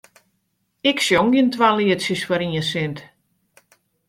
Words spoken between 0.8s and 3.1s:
Ik sjong gjin twa lietsjes foar ien sint.